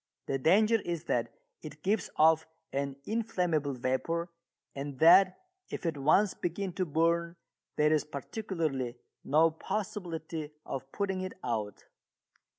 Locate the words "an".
2.73-2.95